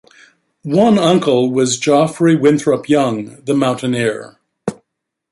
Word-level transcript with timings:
One 0.63 0.97
uncle 0.97 1.51
was 1.51 1.77
Geoffrey 1.77 2.35
Winthrop 2.35 2.89
Young, 2.89 3.39
the 3.45 3.53
mountaineer. 3.53 4.39